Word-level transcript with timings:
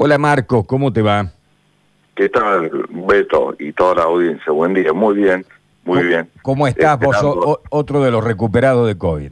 Hola 0.00 0.16
Marcos, 0.16 0.64
¿cómo 0.66 0.92
te 0.92 1.02
va? 1.02 1.26
¿Qué 2.14 2.28
tal, 2.28 2.70
Beto 2.88 3.54
y 3.58 3.72
toda 3.72 3.96
la 3.96 4.02
audiencia? 4.04 4.52
Buen 4.52 4.72
día, 4.74 4.92
muy 4.92 5.16
bien, 5.16 5.44
muy 5.84 6.04
bien. 6.04 6.30
¿Cómo 6.42 6.66
estás 6.68 6.98
vos, 7.00 7.16
o- 7.22 7.60
otro 7.70 8.02
de 8.02 8.10
los 8.12 8.22
recuperados 8.22 8.86
de 8.86 8.96
COVID? 8.96 9.30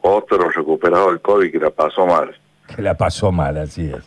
Otro 0.00 0.48
recuperado 0.50 1.08
del 1.10 1.20
COVID 1.20 1.50
que 1.52 1.58
la 1.58 1.70
pasó 1.70 2.06
mal. 2.06 2.34
Que 2.74 2.80
la 2.82 2.94
pasó 2.94 3.32
mal, 3.32 3.58
así 3.58 3.90
es. 3.90 4.02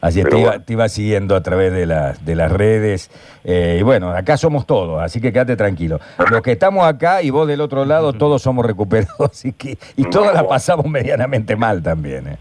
Así 0.00 0.18
es, 0.20 0.28
te 0.28 0.36
iba, 0.36 0.48
bueno. 0.50 0.64
te 0.64 0.72
iba 0.72 0.88
siguiendo 0.88 1.36
a 1.36 1.42
través 1.44 1.72
de 1.72 1.86
las, 1.86 2.24
de 2.24 2.34
las 2.34 2.50
redes. 2.50 3.08
eh, 3.44 3.76
y 3.78 3.82
bueno, 3.84 4.10
acá 4.10 4.36
somos 4.36 4.66
todos, 4.66 5.00
así 5.00 5.20
que 5.20 5.32
quédate 5.32 5.54
tranquilo. 5.54 6.00
Los 6.30 6.42
que 6.42 6.50
estamos 6.52 6.84
acá 6.84 7.22
y 7.22 7.30
vos 7.30 7.46
del 7.46 7.60
otro 7.60 7.84
lado, 7.84 8.12
todos 8.12 8.42
somos 8.42 8.66
recuperados, 8.66 9.14
así 9.30 9.52
que, 9.52 9.78
y 9.96 10.04
todos 10.10 10.34
la 10.34 10.48
pasamos 10.48 10.86
medianamente 10.90 11.54
mal 11.54 11.80
también. 11.80 12.26
eh. 12.26 12.38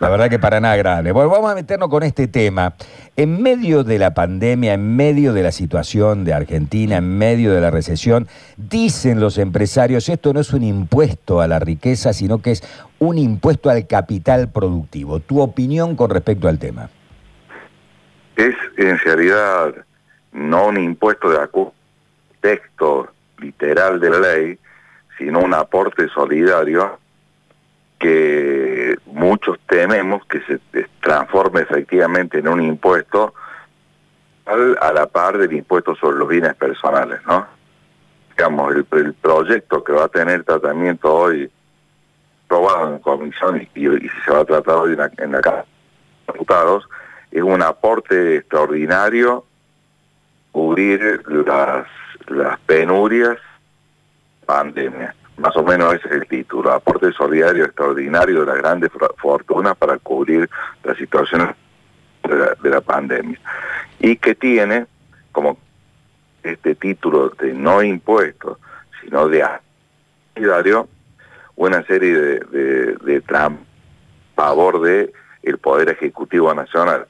La 0.00 0.08
verdad 0.08 0.28
que 0.28 0.38
para 0.38 0.60
nada 0.60 0.74
agradable. 0.74 1.12
Bueno, 1.12 1.30
vamos 1.30 1.50
a 1.50 1.54
meternos 1.54 1.88
con 1.88 2.02
este 2.02 2.26
tema. 2.26 2.74
En 3.16 3.40
medio 3.40 3.84
de 3.84 3.98
la 3.98 4.12
pandemia, 4.12 4.74
en 4.74 4.96
medio 4.96 5.32
de 5.32 5.42
la 5.42 5.52
situación 5.52 6.24
de 6.24 6.34
Argentina, 6.34 6.96
en 6.96 7.16
medio 7.16 7.52
de 7.52 7.60
la 7.60 7.70
recesión, 7.70 8.26
dicen 8.56 9.20
los 9.20 9.38
empresarios, 9.38 10.08
esto 10.08 10.32
no 10.32 10.40
es 10.40 10.52
un 10.52 10.64
impuesto 10.64 11.40
a 11.40 11.46
la 11.46 11.60
riqueza, 11.60 12.12
sino 12.12 12.42
que 12.42 12.50
es 12.52 12.62
un 12.98 13.18
impuesto 13.18 13.70
al 13.70 13.86
capital 13.86 14.50
productivo. 14.50 15.20
¿Tu 15.20 15.40
opinión 15.40 15.94
con 15.94 16.10
respecto 16.10 16.48
al 16.48 16.58
tema? 16.58 16.90
Es 18.36 18.54
en 18.76 18.98
realidad 18.98 19.74
no 20.32 20.66
un 20.66 20.76
impuesto 20.76 21.30
de 21.30 21.38
texto 22.40 23.08
literal 23.38 24.00
de 24.00 24.10
la 24.10 24.18
ley, 24.18 24.58
sino 25.16 25.38
un 25.40 25.54
aporte 25.54 26.08
solidario 26.08 26.98
que 27.98 28.96
muchos 29.06 29.58
tememos 29.66 30.24
que 30.26 30.40
se 30.42 30.60
transforme 31.00 31.62
efectivamente 31.62 32.38
en 32.38 32.48
un 32.48 32.62
impuesto 32.62 33.34
a 34.46 34.92
la 34.92 35.06
par 35.06 35.38
del 35.38 35.52
impuesto 35.52 35.94
sobre 35.94 36.18
los 36.18 36.28
bienes 36.28 36.54
personales, 36.54 37.20
¿no? 37.26 37.46
Digamos, 38.36 38.74
el, 38.74 38.86
el 38.92 39.14
proyecto 39.14 39.82
que 39.82 39.92
va 39.92 40.04
a 40.04 40.08
tener 40.08 40.44
tratamiento 40.44 41.14
hoy 41.14 41.50
aprobado 42.44 42.92
en 42.92 42.98
comisión 42.98 43.68
y, 43.74 43.80
y 43.80 44.08
se 44.24 44.30
va 44.30 44.40
a 44.40 44.44
tratar 44.44 44.76
hoy 44.76 44.92
en 44.92 44.98
la, 44.98 45.10
en 45.18 45.32
la 45.32 45.40
Cámara 45.40 45.64
de 46.26 46.32
Diputados 46.32 46.88
es 47.30 47.42
un 47.42 47.62
aporte 47.62 48.36
extraordinario 48.36 49.44
cubrir 50.52 51.22
las, 51.26 51.86
las 52.28 52.60
penurias 52.60 53.38
pandemia. 54.46 55.14
Más 55.36 55.56
o 55.56 55.62
menos 55.64 55.94
ese 55.94 56.06
es 56.06 56.12
el 56.12 56.26
título, 56.28 56.72
aporte 56.72 57.12
solidario 57.12 57.64
extraordinario 57.64 58.40
de 58.40 58.46
las 58.46 58.56
grandes 58.58 58.90
fortunas 59.16 59.76
para 59.76 59.98
cubrir 59.98 60.48
las 60.84 60.96
situaciones 60.96 61.48
de 62.22 62.36
la, 62.36 62.54
de 62.62 62.70
la 62.70 62.80
pandemia. 62.80 63.38
Y 63.98 64.16
que 64.16 64.34
tiene 64.36 64.86
como 65.32 65.58
este 66.42 66.74
título 66.76 67.30
de 67.30 67.52
no 67.52 67.82
impuesto, 67.82 68.58
sino 69.02 69.28
de 69.28 69.44
solidario, 70.34 70.88
una 71.56 71.82
serie 71.84 72.12
de, 72.16 72.38
de, 72.40 72.94
de 72.96 73.22
tram- 73.24 73.58
favor 74.36 74.80
de 74.82 75.12
el 75.42 75.58
Poder 75.58 75.88
Ejecutivo 75.90 76.52
Nacional. 76.54 77.06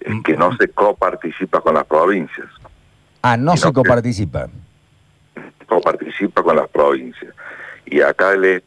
Es 0.00 0.22
que 0.24 0.36
no 0.36 0.56
se 0.56 0.68
coparticipa 0.68 1.60
con 1.60 1.74
las 1.74 1.84
provincias, 1.84 2.46
Ah, 3.22 3.36
no 3.36 3.52
se 3.56 3.66
que- 3.82 3.88
coparticipa. 5.68 5.74
coparticipa 5.76 6.42
con 6.42 6.56
las 6.56 6.68
provincias. 6.68 7.34
Y 7.86 8.00
acá 8.00 8.32
el 8.32 8.62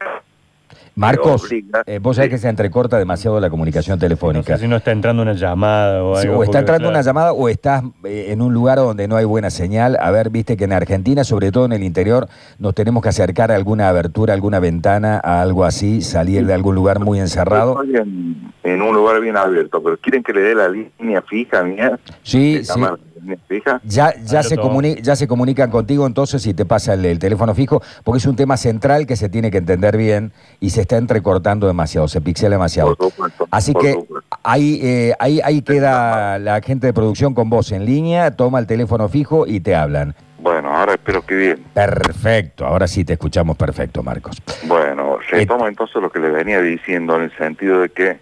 Marcos, 0.94 1.50
eh, 1.86 2.00
vos 2.00 2.18
sabés 2.18 2.30
que 2.32 2.38
se 2.38 2.50
entrecorta 2.50 2.98
demasiado 2.98 3.40
la 3.40 3.50
comunicación 3.50 3.98
No 3.98 4.00
telefónica. 4.02 4.56
sé 4.58 4.64
si 4.64 4.68
no 4.68 4.76
está 4.76 4.92
entrando 4.92 5.22
una 5.24 5.34
llamada 5.34 6.04
o 6.04 6.18
Sí, 6.18 6.28
algo. 6.28 6.40
o 6.40 6.44
está 6.44 6.60
entrando 6.60 6.84
claro, 6.90 6.92
una 6.92 7.02
llamada 7.02 7.32
o 7.32 7.48
estás 7.48 7.84
eh, 8.04 8.28
en 8.30 8.42
un 8.42 8.54
lugar 8.54 8.78
donde 8.78 9.08
no 9.08 9.16
hay 9.16 9.24
buena 9.24 9.50
señal. 9.50 9.98
A 10.02 10.12
ver, 10.12 10.30
viste 10.30 10.58
que 10.58 10.66
en 10.66 10.74
Argentina, 10.74 11.24
sobre 11.24 11.52
todo 11.52 11.66
en 11.66 11.72
el 11.72 11.84
interior, 11.84 12.28
nos 12.60 12.76
tenemos 12.76 13.02
que 13.02 13.10
acercar 13.10 13.52
a 13.52 13.56
alguna 13.56 13.88
abertura, 13.88 14.34
alguna 14.34 14.60
ventana, 14.60 15.22
a 15.24 15.42
algo 15.42 15.64
así, 15.64 16.02
salir 16.02 16.46
de 16.46 16.54
algún 16.54 16.76
lugar 16.76 17.00
muy 17.00 17.20
encerrado. 17.20 17.82
Estoy 17.82 17.96
en, 17.96 18.52
en 18.64 18.82
un 18.82 18.94
lugar 18.94 19.22
bien 19.22 19.38
abierto, 19.38 19.82
pero 19.82 19.98
quieren 19.98 20.24
que 20.24 20.34
le 20.34 20.42
dé 20.42 20.56
la 20.56 20.68
línea 20.68 21.22
fija 21.22 21.64
mía. 21.64 22.00
Sí, 22.24 22.58
¿Se 22.58 22.66
sí. 22.66 22.70
llama 22.74 22.88
la 22.92 22.96
línea 22.98 23.11
fija? 23.48 23.80
Ya, 23.84 24.14
ya, 24.24 24.44
se 24.44 24.56
tomo. 24.56 24.70
comuni- 24.82 25.02
ya 25.02 25.16
se 25.16 25.28
comunican 25.28 25.70
contigo 25.72 26.06
entonces 26.08 26.46
y 26.48 26.54
te 26.54 26.66
pasa 26.66 26.94
el, 26.94 27.06
el 27.06 27.20
teléfono 27.20 27.54
fijo, 27.56 27.82
porque 28.04 28.18
es 28.20 28.26
un 28.26 28.36
tema 28.36 28.58
central 28.58 29.06
que 29.08 29.16
se 29.16 29.30
tiene 29.30 29.52
que 29.52 29.58
entender 29.58 29.98
bien 29.98 30.32
y 30.60 30.72
se 30.72 30.82
está 30.82 30.98
entrecortando 30.98 31.68
demasiado, 31.68 32.08
se 32.08 32.22
pixela 32.22 32.56
demasiado. 32.56 32.96
Por 32.96 33.10
supuesto, 33.12 33.48
Así 33.52 33.74
por 33.74 33.82
que 33.82 33.94
supuesto. 33.94 34.38
ahí, 34.44 34.80
eh, 34.84 35.14
ahí, 35.20 35.40
ahí 35.44 35.62
queda 35.62 36.40
la 36.40 36.62
gente 36.62 36.88
de 36.88 36.94
producción 36.94 37.34
con 37.34 37.50
vos 37.50 37.72
en 37.72 37.86
línea, 37.86 38.32
toma 38.32 38.60
el 38.60 38.68
teléfono 38.68 39.08
fijo 39.10 39.46
y 39.48 39.60
te 39.60 39.76
hablan. 39.76 40.16
Bueno, 40.40 40.76
ahora 40.76 40.94
espero 40.94 41.24
que 41.24 41.36
bien. 41.36 41.64
Perfecto, 41.74 42.66
ahora 42.66 42.88
sí 42.88 43.06
te 43.06 43.14
escuchamos 43.14 43.56
perfecto, 43.58 44.02
Marcos. 44.02 44.38
Bueno, 44.64 45.18
Eh, 45.32 45.38
retomo 45.42 45.68
entonces 45.68 46.02
lo 46.02 46.10
que 46.12 46.20
le 46.20 46.32
venía 46.32 46.60
diciendo 46.62 47.16
en 47.16 47.24
el 47.24 47.38
sentido 47.38 47.82
de 47.82 47.90
que 47.90 48.20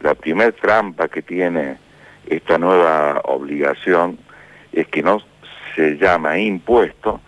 la 0.00 0.14
primer 0.14 0.52
trampa 0.52 1.08
que 1.08 1.20
tiene 1.22 1.76
esta 2.28 2.58
nueva 2.58 3.20
obligación 3.24 4.18
es 4.72 4.86
que 4.88 5.02
no 5.02 5.20
se 5.74 5.96
llama 5.96 6.38
impuesto, 6.38 7.20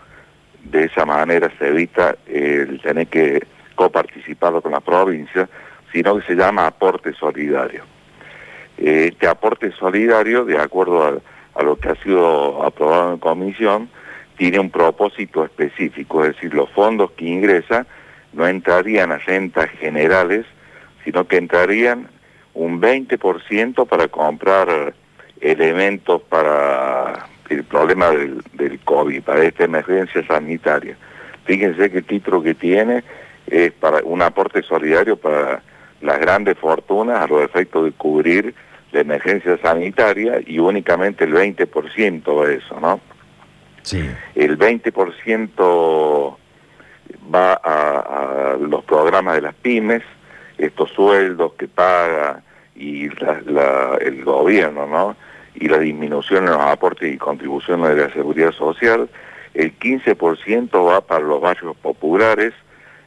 de 0.64 0.84
esa 0.84 1.06
manera 1.06 1.50
se 1.58 1.68
evita 1.68 2.16
el 2.26 2.80
tener 2.82 3.06
que 3.06 3.46
coparticiparlo 3.74 4.60
con 4.60 4.72
la 4.72 4.80
provincia, 4.80 5.48
sino 5.92 6.18
que 6.18 6.26
se 6.26 6.34
llama 6.34 6.66
aporte 6.66 7.12
solidario. 7.14 7.84
Este 8.76 9.26
aporte 9.26 9.72
solidario, 9.72 10.44
de 10.44 10.58
acuerdo 10.58 11.02
a, 11.04 11.58
a 11.58 11.62
lo 11.62 11.76
que 11.76 11.88
ha 11.88 11.94
sido 11.96 12.62
aprobado 12.64 13.12
en 13.12 13.18
comisión, 13.18 13.88
tiene 14.36 14.58
un 14.58 14.70
propósito 14.70 15.44
específico, 15.44 16.24
es 16.24 16.34
decir, 16.34 16.54
los 16.54 16.70
fondos 16.70 17.10
que 17.12 17.26
ingresa 17.26 17.86
no 18.32 18.46
entrarían 18.46 19.12
a 19.12 19.18
rentas 19.18 19.68
generales, 19.70 20.46
sino 21.04 21.26
que 21.26 21.36
entrarían 21.36 22.08
un 22.54 22.80
20% 22.80 23.86
para 23.86 24.08
comprar 24.08 24.94
elementos 25.40 26.22
para 26.22 27.26
el 27.48 27.64
problema 27.64 28.10
del, 28.10 28.42
del 28.52 28.78
COVID, 28.80 29.22
para 29.22 29.42
esta 29.44 29.64
emergencia 29.64 30.24
sanitaria. 30.26 30.96
Fíjense 31.44 31.84
el 31.86 32.04
título 32.04 32.42
que 32.42 32.54
tiene 32.54 33.02
es 33.46 33.72
para 33.72 33.98
un 34.04 34.22
aporte 34.22 34.62
solidario 34.62 35.16
para 35.16 35.62
las 36.00 36.18
grandes 36.20 36.56
fortunas 36.58 37.20
a 37.20 37.26
los 37.26 37.42
efectos 37.42 37.84
de 37.84 37.92
cubrir 37.92 38.54
la 38.92 39.00
emergencia 39.00 39.58
sanitaria 39.58 40.40
y 40.46 40.58
únicamente 40.58 41.24
el 41.24 41.32
20% 41.34 42.44
de 42.46 42.54
eso, 42.56 42.78
¿no? 42.80 43.00
Sí. 43.82 44.08
el 44.34 44.58
20% 44.58 46.36
va 47.34 47.52
a, 47.54 48.52
a 48.52 48.56
los 48.56 48.84
programas 48.84 49.34
de 49.36 49.40
las 49.42 49.54
pymes, 49.54 50.02
estos 50.58 50.90
sueldos 50.90 51.54
que 51.54 51.66
paga 51.66 52.42
y 52.76 53.08
la- 53.20 53.40
la- 53.46 53.98
el 54.00 54.22
gobierno, 54.24 54.86
¿no? 54.86 55.16
Y 55.54 55.68
la 55.68 55.78
disminución 55.78 56.44
en 56.44 56.52
los 56.52 56.60
aportes 56.60 57.12
y 57.12 57.18
contribuciones 57.18 57.96
de 57.96 58.06
la 58.06 58.12
seguridad 58.12 58.52
social. 58.52 59.08
El 59.54 59.78
15% 59.78 60.86
va 60.86 61.00
para 61.00 61.24
los 61.24 61.40
barrios 61.40 61.76
populares, 61.76 62.54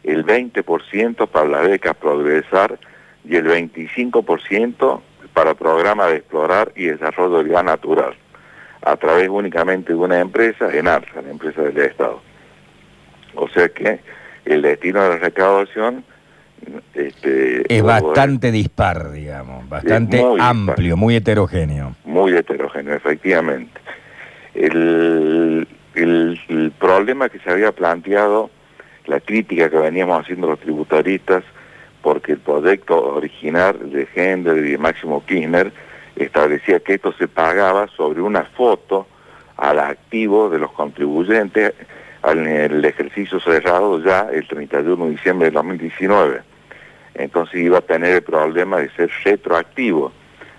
el 0.04 0.26
20% 0.26 1.28
para 1.28 1.48
las 1.48 1.68
becas 1.68 1.96
Progresar 1.96 2.78
y 3.24 3.36
el 3.38 3.46
25% 3.46 5.02
para 5.34 5.54
programas 5.54 6.09
de 6.09 6.18
explorar 6.18 6.72
y 6.76 6.86
desarrollo 6.86 7.38
del 7.38 7.50
gas 7.50 7.64
natural 7.64 8.16
a 8.86 8.98
través 8.98 9.30
únicamente 9.30 9.94
de 9.94 10.00
una 10.00 10.20
empresa, 10.20 10.70
en 10.75 10.88
ARSA, 10.88 11.22
la 11.22 11.31
empresa 11.31 11.62
del 11.62 11.78
Estado. 11.78 12.22
O 13.36 13.48
sea 13.48 13.70
que 13.70 14.00
el 14.46 14.62
destino 14.62 15.02
de 15.02 15.10
la 15.10 15.18
recaudación 15.18 16.04
este, 16.94 17.63
Es 17.75 17.81
bastante 17.84 18.51
dispar, 18.51 19.12
digamos, 19.12 19.68
bastante 19.69 20.18
muy 20.22 20.29
dispar. 20.35 20.50
amplio, 20.50 20.97
muy 20.97 21.16
heterogéneo. 21.16 21.95
muy 22.06 22.33
heterogéneo, 22.36 22.95
efectivamente. 22.95 23.80
El, 24.54 25.68
el- 25.95 26.39
el 26.50 26.71
problema 26.71 27.30
que 27.30 27.39
se 27.39 27.50
había 27.50 27.71
planteado, 27.71 28.50
la 29.06 29.19
crítica 29.19 29.69
que 29.69 29.77
veníamos 29.77 30.21
haciendo 30.21 30.48
los 30.48 30.60
tributaristas, 30.60 31.44
porque 32.01 32.33
el 32.33 32.39
proyecto 32.39 33.16
original 33.16 33.92
de 33.92 34.07
Hender 34.13 34.57
y 34.57 34.71
de 34.71 34.77
Máximo 34.77 35.24
Kirchner 35.25 35.71
establecía 36.16 36.80
que 36.80 36.95
esto 36.95 37.13
se 37.13 37.27
pagaba 37.27 37.88
sobre 37.95 38.21
una 38.21 38.44
foto 38.44 39.07
al 39.57 39.80
activo 39.80 40.50
de 40.50 40.59
los 40.59 40.71
contribuyentes 40.74 41.74
en 42.24 42.48
el 42.48 42.83
ejercicio 42.86 43.39
cerrado 43.39 44.04
ya 44.04 44.27
el 44.31 44.48
31 44.48 45.06
de 45.06 45.12
diciembre 45.12 45.48
de 45.50 45.51
2019. 45.51 46.42
Entonces 47.15 47.62
iba 47.62 47.80
a 47.80 47.81
tener 47.81 48.15
el 48.15 48.24
problema 48.24 48.77
de 48.77 48.89
ser 48.92 49.10
retroactivo. 49.24 50.12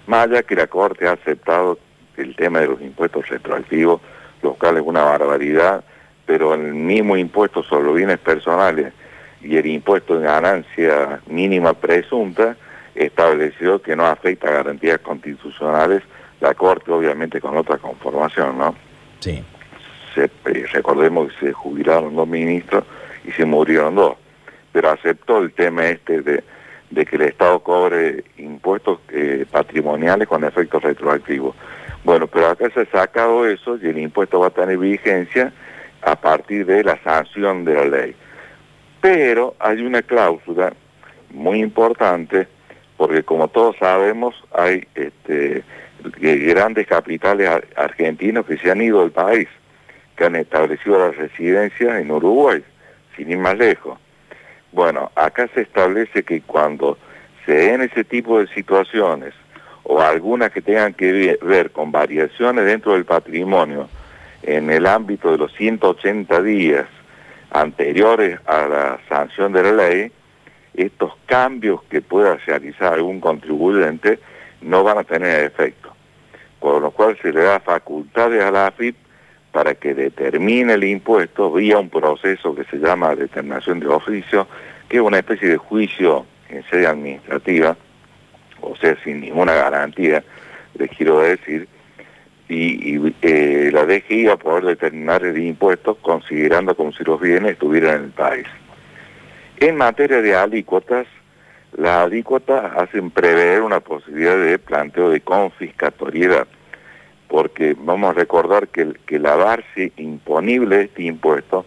Más 0.07 0.29
allá 0.29 0.43
que 0.43 0.55
la 0.55 0.67
Corte 0.67 1.09
ha 1.09 1.13
aceptado 1.13 1.79
el 2.17 2.37
tema 2.37 2.61
de 2.61 2.69
los 2.69 2.81
impuestos 2.81 3.29
retroactivos, 3.29 4.01
lo 4.43 4.55
cual 4.55 4.77
es 4.77 4.83
una 4.85 5.03
barbaridad, 5.03 5.85
pero 6.27 6.55
el 6.55 6.75
mismo 6.75 7.17
impuesto 7.17 7.63
sobre 7.63 7.85
los 7.85 7.97
bienes 7.97 8.19
personales 8.19 8.93
y 9.43 9.57
el 9.57 9.67
impuesto 9.67 10.19
de 10.19 10.27
ganancia 10.27 11.21
mínima 11.27 11.75
presunta 11.75 12.57
estableció 12.95 13.83
que 13.83 13.97
no 13.97 14.07
afecta 14.07 14.49
a 14.49 14.53
garantías 14.53 15.01
constitucionales, 15.01 16.03
la 16.41 16.55
Corte 16.55 16.91
obviamente 16.91 17.41
con 17.41 17.57
otra 17.57 17.79
conformación, 17.79 18.59
¿no? 18.59 18.75
Sí. 19.21 19.43
Se, 20.15 20.25
eh, 20.25 20.67
recordemos 20.73 21.33
que 21.33 21.47
se 21.47 21.53
jubilaron 21.53 22.15
dos 22.15 22.29
ministros 22.29 22.85
y 23.25 23.33
se 23.33 23.45
murieron 23.45 23.95
dos, 23.95 24.17
pero 24.75 24.91
aceptó 24.91 25.39
el 25.39 25.53
tema 25.53 25.87
este 25.87 26.21
de, 26.21 26.43
de 26.91 27.07
que 27.07 27.15
el 27.15 27.23
Estado 27.23 27.61
cobre 27.61 28.25
impuestos 28.39 28.99
eh, 29.11 29.47
patrimoniales 29.49 30.27
con 30.27 30.43
efectos 30.43 30.83
retroactivos. 30.83 31.55
Bueno, 32.03 32.27
pero 32.27 32.49
acá 32.49 32.69
se 32.75 32.81
ha 32.81 32.87
sacado 32.87 33.47
eso 33.47 33.79
y 33.81 33.87
el 33.87 33.99
impuesto 33.99 34.41
va 34.41 34.49
a 34.49 34.51
tener 34.51 34.77
vigencia 34.77 35.53
a 36.03 36.17
partir 36.17 36.67
de 36.67 36.83
la 36.83 37.01
sanción 37.05 37.65
de 37.65 37.75
la 37.75 37.85
ley. 37.85 38.17
Pero 39.01 39.55
hay 39.61 39.81
una 39.81 40.03
cláusula 40.03 40.73
muy 41.31 41.61
importante 41.61 42.49
porque 42.97 43.23
como 43.23 43.47
todos 43.47 43.77
sabemos 43.79 44.35
hay 44.53 44.89
este, 44.97 45.63
grandes 46.03 46.89
capitales 46.89 47.49
argentinos 47.77 48.45
que 48.45 48.59
se 48.59 48.73
han 48.73 48.83
ido 48.83 49.03
del 49.03 49.13
país, 49.13 49.47
que 50.17 50.25
han 50.25 50.35
establecido 50.35 50.99
la 50.99 51.13
residencia 51.13 52.01
en 52.01 52.11
Uruguay, 52.11 52.65
sin 53.17 53.31
ir 53.31 53.39
más 53.39 53.57
lejos. 53.57 54.01
Bueno, 54.75 55.13
acá 55.15 55.49
se 55.55 55.61
establece 55.61 56.25
que 56.25 56.41
cuando 56.41 56.99
se 57.47 57.53
den 57.53 57.83
ese 57.83 58.03
tipo 58.03 58.41
de 58.41 58.49
situaciones 58.49 59.33
o 59.85 60.01
algunas 60.01 60.51
que 60.51 60.63
tengan 60.63 60.95
que 60.95 61.39
ver 61.41 61.71
con 61.71 61.93
variaciones 61.93 62.65
dentro 62.65 62.95
del 62.95 63.05
patrimonio 63.05 63.89
en 64.43 64.71
el 64.71 64.87
ámbito 64.87 65.31
de 65.31 65.39
los 65.39 65.55
180 65.55 66.43
días 66.43 66.87
anteriores 67.53 68.41
a 68.47 68.67
la 68.67 69.01
sanción 69.09 69.53
de 69.53 69.63
la 69.63 69.73
ley, 69.73 70.13
estos 70.75 71.13
cambios 71.27 71.81
que 71.85 72.03
pueda 72.03 72.35
realizar 72.45 72.95
algún 72.95 73.21
contribuyente 73.21 74.19
no 74.61 74.83
van 74.83 74.99
a 74.99 75.05
tener 75.05 75.45
efecto. 75.45 75.95
Por 76.59 76.83
lo 76.83 76.91
cual 76.91 77.17
se 77.23 77.33
le 77.33 77.43
da 77.43 77.61
facultades 77.61 78.43
a 78.43 78.51
la 78.51 78.67
AFIP 78.67 78.97
para 79.55 79.77
que 79.77 79.95
determine 79.95 80.73
el 80.75 80.83
impuesto 80.83 81.53
vía 81.53 81.79
un 81.79 81.89
proceso 81.89 82.57
que 82.57 82.65
se 82.65 82.77
llama 82.77 83.15
determinación 83.15 83.79
de 83.79 83.87
oficio, 83.87 84.49
que 84.89 84.97
es 84.97 85.03
una 85.03 85.19
especie 85.19 85.49
de 85.49 85.57
juicio 85.59 86.27
en 86.49 86.65
sede 86.65 86.89
administrativa, 86.89 87.77
o 88.61 88.75
sea, 88.75 88.97
sin 89.05 89.21
ninguna 89.21 89.55
garantía, 89.55 90.25
les 90.77 90.91
quiero 90.91 91.21
decir, 91.21 91.69
y, 92.49 93.01
eh, 93.23 93.71
la 93.73 93.87
DGI 93.87 94.25
va 94.25 94.33
a 94.33 94.39
poder 94.39 94.65
determinar 94.65 95.25
el 95.25 95.39
impuesto 95.39 95.95
considerando 95.95 96.75
como 96.75 96.93
si 96.93 97.05
los 97.05 97.21
bienes 97.21 97.53
estuvieran 97.53 97.95
en 97.99 98.05
el 98.07 98.11
país. 98.11 98.47
En 99.59 99.77
materia 99.77 100.21
de 100.21 100.35
alícuotas, 100.35 101.07
las 101.77 102.07
alícuotas 102.07 102.73
hacen 102.77 103.13
prever 103.13 103.63
una 103.63 103.79
posibilidad 103.79 104.37
de 104.37 104.59
planteo 104.59 105.11
de 105.11 105.21
confiscatoriedad, 105.21 106.49
porque 107.29 107.77
vamos 107.79 108.11
a 108.11 108.13
recordar 108.13 108.69
que, 108.69 108.95
que 109.07 109.19
la 109.19 109.35
base 109.37 109.93
imponible 109.97 110.77
de 110.77 110.85
este 110.85 111.03
impuesto 111.05 111.65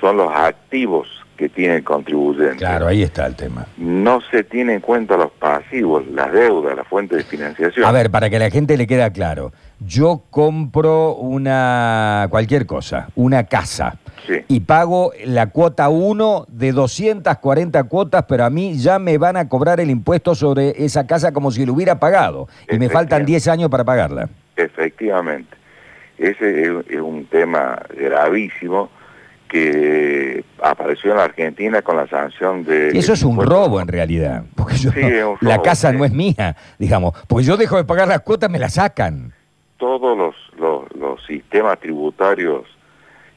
son 0.00 0.16
los 0.16 0.30
activos 0.32 1.08
que 1.40 1.48
tiene 1.48 1.76
el 1.76 1.84
contribuyente. 1.84 2.56
Claro, 2.56 2.86
ahí 2.86 3.02
está 3.02 3.26
el 3.26 3.34
tema. 3.34 3.66
No 3.78 4.20
se 4.30 4.44
tiene 4.44 4.74
en 4.74 4.80
cuenta 4.80 5.16
los 5.16 5.30
pasivos, 5.30 6.06
las 6.08 6.30
deudas, 6.32 6.76
la 6.76 6.84
fuente 6.84 7.16
de 7.16 7.24
financiación. 7.24 7.86
A 7.86 7.92
ver, 7.92 8.10
para 8.10 8.28
que 8.28 8.38
la 8.38 8.50
gente 8.50 8.76
le 8.76 8.86
quede 8.86 9.10
claro, 9.10 9.50
yo 9.78 10.24
compro 10.28 11.14
una 11.14 12.26
cualquier 12.28 12.66
cosa, 12.66 13.08
una 13.14 13.44
casa, 13.44 13.96
y 14.48 14.60
pago 14.60 15.12
la 15.24 15.46
cuota 15.46 15.88
1 15.88 16.44
de 16.48 16.72
240 16.72 17.84
cuotas, 17.84 18.26
pero 18.28 18.44
a 18.44 18.50
mí 18.50 18.76
ya 18.76 18.98
me 18.98 19.16
van 19.16 19.38
a 19.38 19.48
cobrar 19.48 19.80
el 19.80 19.88
impuesto 19.88 20.34
sobre 20.34 20.84
esa 20.84 21.06
casa 21.06 21.32
como 21.32 21.50
si 21.50 21.64
lo 21.64 21.72
hubiera 21.72 21.98
pagado, 21.98 22.48
y 22.70 22.78
me 22.78 22.90
faltan 22.90 23.24
10 23.24 23.48
años 23.48 23.70
para 23.70 23.84
pagarla. 23.84 24.28
Efectivamente. 24.62 25.56
Ese 26.18 26.82
es 26.88 27.00
un 27.00 27.24
tema 27.26 27.80
gravísimo 27.96 28.90
que 29.50 30.44
apareció 30.62 31.10
en 31.10 31.16
la 31.16 31.24
Argentina 31.24 31.82
con 31.82 31.96
la 31.96 32.06
sanción 32.06 32.64
de... 32.64 32.90
Eso 32.90 33.14
es 33.14 33.22
un 33.24 33.44
robo 33.44 33.80
en 33.80 33.88
realidad, 33.88 34.44
porque 34.54 34.74
la 35.40 35.60
casa 35.60 35.92
no 35.92 36.04
es 36.04 36.12
mía, 36.12 36.56
digamos, 36.78 37.14
porque 37.26 37.44
yo 37.44 37.56
dejo 37.56 37.76
de 37.76 37.84
pagar 37.84 38.06
las 38.06 38.20
cuotas, 38.20 38.48
me 38.48 38.60
la 38.60 38.68
sacan. 38.68 39.32
Todos 39.76 40.16
los, 40.16 40.36
los, 40.94 41.24
sistemas 41.26 41.80
tributarios 41.80 42.64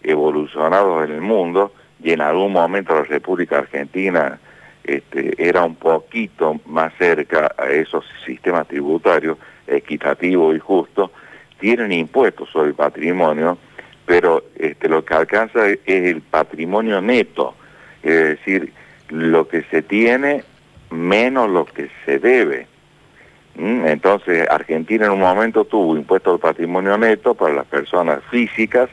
evolucionados 0.03 1.05
en 1.05 1.15
el 1.15 1.21
mundo, 1.21 1.73
y 2.03 2.11
en 2.11 2.21
algún 2.21 2.51
momento 2.51 2.93
la 2.93 3.03
República 3.03 3.59
Argentina 3.59 4.39
este, 4.83 5.33
era 5.37 5.63
un 5.63 5.75
poquito 5.75 6.59
más 6.65 6.93
cerca 6.97 7.55
a 7.57 7.69
esos 7.69 8.03
sistemas 8.25 8.67
tributarios, 8.67 9.37
equitativos 9.67 10.55
y 10.55 10.59
justos, 10.59 11.11
tienen 11.59 11.91
impuestos 11.91 12.49
sobre 12.49 12.69
el 12.69 12.75
patrimonio, 12.75 13.57
pero 14.05 14.43
este, 14.55 14.89
lo 14.89 15.05
que 15.05 15.13
alcanza 15.13 15.69
es 15.69 15.79
el 15.85 16.21
patrimonio 16.21 17.01
neto, 17.01 17.55
es 18.01 18.37
decir, 18.37 18.73
lo 19.09 19.47
que 19.47 19.63
se 19.63 19.81
tiene 19.81 20.43
menos 20.89 21.49
lo 21.49 21.65
que 21.65 21.89
se 22.05 22.19
debe. 22.19 22.67
¿Mm? 23.55 23.85
Entonces, 23.85 24.47
Argentina 24.49 25.05
en 25.05 25.11
un 25.11 25.19
momento 25.19 25.65
tuvo 25.65 25.95
impuestos 25.95 26.33
al 26.33 26.39
patrimonio 26.39 26.97
neto 26.97 27.33
para 27.35 27.53
las 27.53 27.65
personas 27.65 28.21
físicas, 28.29 28.89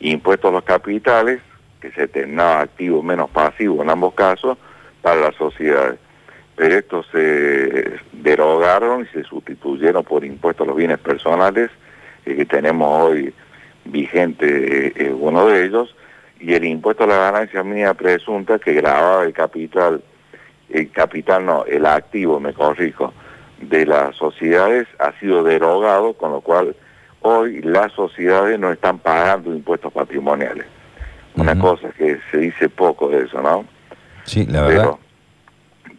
impuestos 0.00 0.50
a 0.50 0.54
los 0.54 0.64
capitales, 0.64 1.40
que 1.80 1.90
se 1.92 2.08
tenía 2.08 2.60
activo 2.60 3.02
menos 3.02 3.30
pasivo 3.30 3.82
en 3.82 3.90
ambos 3.90 4.14
casos, 4.14 4.56
para 5.02 5.20
las 5.20 5.34
sociedades. 5.34 5.98
Pero 6.56 6.74
estos 6.76 7.06
se 7.10 7.98
derogaron 8.12 9.02
y 9.02 9.06
se 9.06 9.24
sustituyeron 9.24 10.04
por 10.04 10.24
impuestos 10.24 10.64
a 10.64 10.68
los 10.68 10.76
bienes 10.76 10.98
personales 10.98 11.70
eh, 12.26 12.36
que 12.36 12.44
tenemos 12.44 12.88
hoy 13.02 13.34
vigente 13.84 14.92
eh, 14.96 15.12
uno 15.12 15.46
de 15.46 15.64
ellos, 15.64 15.94
y 16.38 16.54
el 16.54 16.64
impuesto 16.64 17.04
a 17.04 17.06
la 17.06 17.16
ganancia 17.16 17.62
mía 17.62 17.94
presunta 17.94 18.58
que 18.58 18.74
grababa 18.74 19.24
el 19.24 19.32
capital, 19.32 20.02
el 20.70 20.90
capital 20.90 21.46
no, 21.46 21.64
el 21.64 21.86
activo, 21.86 22.40
me 22.40 22.52
corrijo, 22.52 23.12
de 23.60 23.86
las 23.86 24.16
sociedades 24.16 24.88
ha 24.98 25.12
sido 25.20 25.44
derogado, 25.44 26.14
con 26.14 26.32
lo 26.32 26.40
cual 26.40 26.74
hoy 27.20 27.62
las 27.62 27.92
sociedades 27.92 28.58
no 28.58 28.72
están 28.72 28.98
pagando 28.98 29.54
impuestos 29.54 29.92
patrimoniales. 29.92 30.66
Una 31.34 31.58
cosa 31.58 31.88
que 31.96 32.18
se 32.30 32.38
dice 32.38 32.68
poco 32.68 33.08
de 33.08 33.24
eso, 33.24 33.40
¿no? 33.40 33.64
Sí, 34.24 34.44
la 34.46 34.62
verdad. 34.62 34.82
Pero 34.82 34.98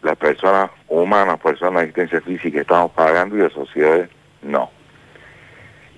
las 0.04 0.16
personas 0.16 0.70
humanas, 0.88 1.40
personas 1.40 1.82
de 1.82 1.88
existencia 1.88 2.20
física, 2.20 2.60
estamos 2.60 2.92
pagando 2.92 3.36
y 3.36 3.40
las 3.40 3.52
sociedades 3.52 4.10
no. 4.42 4.70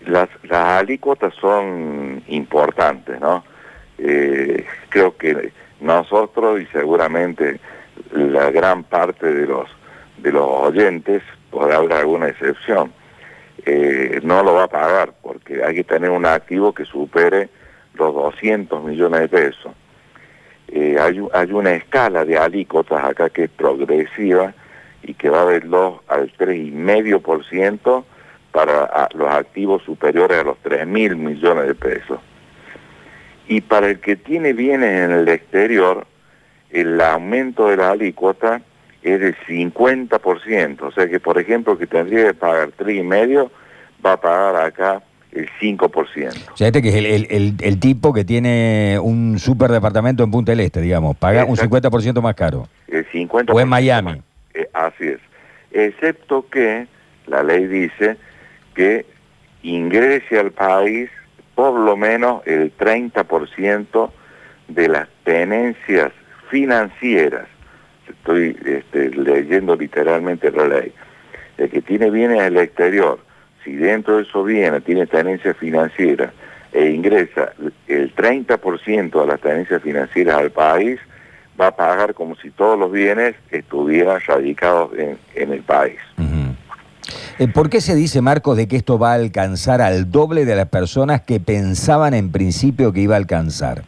Las, 0.07 0.29
las 0.45 0.65
alícuotas 0.81 1.35
son 1.35 2.23
importantes, 2.29 3.21
¿no? 3.21 3.45
Eh, 3.99 4.65
creo 4.89 5.17
que 5.17 5.53
nosotros 5.81 6.61
y 6.61 6.67
seguramente 6.67 7.59
la 8.13 8.51
gran 8.51 8.85
parte 8.85 9.33
de 9.33 9.47
los 9.47 9.69
de 10.19 10.33
los 10.33 10.47
oyentes, 10.47 11.23
podrá 11.51 11.77
haber 11.77 11.93
alguna 11.93 12.29
excepción, 12.29 12.93
eh, 13.65 14.21
no 14.23 14.43
lo 14.43 14.55
va 14.55 14.65
a 14.65 14.69
pagar 14.69 15.13
porque 15.23 15.63
hay 15.63 15.75
que 15.75 15.85
tener 15.85 16.11
un 16.11 16.27
activo 16.27 16.73
que 16.73 16.85
supere 16.85 17.49
los 17.95 18.15
200 18.15 18.83
millones 18.85 19.21
de 19.21 19.29
pesos. 19.29 19.73
Eh, 20.87 21.29
hay, 21.33 21.53
una 21.53 21.73
escala 21.73 22.25
de 22.25 22.39
alícuotas 22.39 23.03
acá 23.03 23.29
que 23.29 23.45
es 23.45 23.51
progresiva 23.51 24.55
y 25.03 25.15
que 25.15 25.29
va 25.29 25.45
del 25.47 25.69
2 25.69 26.01
al 26.07 26.33
3,5% 26.37 28.05
para 28.53 29.09
los 29.15 29.29
activos 29.29 29.83
superiores 29.83 30.39
a 30.39 30.45
los 30.45 30.59
3 30.59 30.87
mil 30.87 31.17
millones 31.17 31.67
de 31.67 31.75
pesos. 31.75 32.21
Y 33.49 33.61
para 33.63 33.89
el 33.89 34.01
que 34.01 34.15
tiene 34.15 34.53
bienes 34.53 34.91
en 34.91 35.11
el 35.11 35.29
exterior, 35.29 36.07
el 36.71 37.01
aumento 37.01 37.69
de 37.69 37.77
la 37.77 37.91
alícuota 37.91 38.63
es 39.03 39.21
del 39.21 39.37
50%. 39.37 40.83
O 40.83 40.91
sea 40.93 41.09
que, 41.09 41.19
por 41.19 41.39
ejemplo, 41.39 41.77
que 41.77 41.87
tendría 41.87 42.29
que 42.29 42.35
pagar 42.35 42.71
y 42.89 43.03
medio 43.03 43.51
va 44.05 44.13
a 44.13 44.21
pagar 44.21 44.57
acá 44.57 45.03
el 45.37 45.51
5%. 45.61 46.53
O 46.53 46.57
sea, 46.57 46.69
este 46.69 46.83
que 46.83 46.89
es 46.89 46.95
el, 46.95 47.57
el, 47.61 47.81
tipo 47.81 48.13
que 48.13 48.25
tiene 48.25 48.99
un 49.01 49.39
superdepartamento 49.39 50.25
en 50.25 50.31
Punta 50.31 50.53
del 50.53 50.61
Este, 50.61 50.81
digamos, 50.81 51.17
paga 51.17 51.45
un 51.45 51.57
50% 51.57 52.23
más 52.23 52.35
caro. 52.35 52.69
El 52.89 53.07
50%. 53.09 53.53
O 53.53 53.61
en 53.61 53.69
Miami. 53.69 54.23
Eh, 54.55 54.69
así 54.73 55.05
es. 55.05 55.21
Excepto 55.73 56.49
que 56.49 56.87
la 57.27 57.43
ley 57.43 57.67
dice 57.67 58.17
que 58.75 59.05
ingrese 59.63 60.39
al 60.39 60.53
país 60.53 61.11
por 61.55 61.79
lo 61.79 61.97
menos 61.97 62.43
el 62.47 62.75
30% 62.77 64.11
de 64.69 64.89
las 64.89 65.09
tenencias 65.25 66.13
financieras. 66.51 67.49
Estoy 68.09 68.57
este, 68.65 69.11
leyendo 69.11 69.77
literalmente 69.77 70.51
la 70.51 70.67
ley. 70.67 70.93
El 71.59 71.71
que 71.71 71.83
tiene 71.83 72.11
bienes 72.11 72.41
en 72.41 72.47
el 72.47 72.57
exterior, 72.59 73.19
si 73.67 73.75
dentro 73.75 74.17
de 74.19 74.23
esos 74.23 74.47
bienes 74.47 74.85
tiene 74.85 75.07
tenencias 75.09 75.57
financieras 75.57 76.31
e 76.73 76.91
ingresa 76.91 77.53
el 77.89 78.15
30% 78.15 79.21
de 79.21 79.27
las 79.27 79.41
tenencias 79.41 79.83
financieras 79.83 80.37
al 80.37 80.51
país, 80.53 81.01
va 81.61 81.67
a 81.69 81.77
pagar 81.77 82.15
como 82.15 82.37
si 82.37 82.51
todos 82.51 82.79
los 82.79 82.93
bienes 82.93 83.35
estuvieran 83.51 84.21
radicados 84.27 84.91
en, 84.97 85.19
en 85.35 85.53
el 85.53 85.63
país. 85.63 85.99
Eh, 87.39 87.49
¿Por 87.49 87.69
qué 87.69 87.81
se 87.83 87.95
dice, 87.95 88.23
Marcos, 88.23 88.57
de 88.57 88.69
que 88.69 88.77
esto 88.77 88.99
va 88.99 89.11
a 89.13 89.15
alcanzar 89.17 89.83
al 89.83 90.11
doble 90.11 90.45
de 90.47 90.55
las 90.57 90.69
personas 90.69 91.21
que 91.23 91.41
pensaban 91.41 92.15
en 92.15 92.31
principio 92.33 92.93
que 92.93 93.01
iba 93.01 93.15
a 93.15 93.19
alcanzar? 93.19 93.83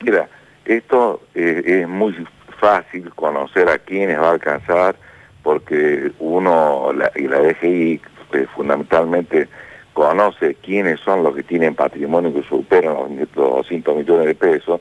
Mira, 0.00 0.28
esto 0.64 1.20
eh, 1.34 1.62
es 1.82 1.88
muy 1.88 2.14
fácil 2.58 3.10
conocer 3.14 3.68
a 3.68 3.78
quiénes 3.78 4.18
va 4.18 4.28
a 4.30 4.32
alcanzar 4.32 4.96
porque 5.42 6.12
uno 6.20 6.92
la- 6.92 7.10
y 7.16 7.28
la 7.28 7.38
DGI 7.40 8.00
eh, 8.32 8.46
fundamentalmente 8.54 9.48
conoce 9.92 10.54
quiénes 10.56 11.00
son 11.00 11.22
los 11.22 11.34
que 11.34 11.42
tienen 11.42 11.74
patrimonio 11.74 12.32
que 12.32 12.42
superan 12.42 12.94
los, 12.94 13.10
los 13.36 13.56
200 13.56 13.96
millones 13.96 14.26
de 14.26 14.34
pesos 14.34 14.80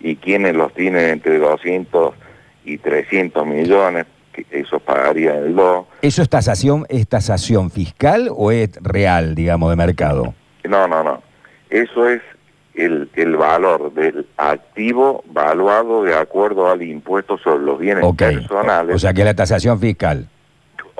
y 0.00 0.16
quiénes 0.16 0.54
los 0.54 0.72
tienen 0.74 1.10
entre 1.10 1.38
200 1.38 2.14
y 2.64 2.78
300 2.78 3.46
millones, 3.46 4.06
que 4.32 4.46
eso 4.50 4.80
pagaría 4.80 5.36
el 5.36 5.54
2. 5.54 5.86
¿Eso 6.02 6.22
es 6.22 6.28
tasación, 6.28 6.86
es 6.88 7.08
tasación 7.08 7.70
fiscal 7.70 8.28
o 8.34 8.50
es 8.50 8.76
real, 8.82 9.34
digamos, 9.34 9.70
de 9.70 9.76
mercado? 9.76 10.34
No, 10.64 10.88
no, 10.88 11.02
no. 11.02 11.22
Eso 11.70 12.08
es 12.08 12.20
el, 12.74 13.10
el 13.14 13.36
valor 13.36 13.92
del 13.94 14.26
activo 14.36 15.22
valuado 15.26 16.04
de 16.04 16.14
acuerdo 16.14 16.70
al 16.70 16.82
impuesto 16.82 17.38
sobre 17.38 17.64
los 17.64 17.78
bienes 17.78 18.04
personales. 18.16 18.96
O 18.96 18.98
sea 18.98 19.12
que 19.12 19.24
la 19.24 19.34
tasación 19.34 19.78
fiscal. 19.78 20.28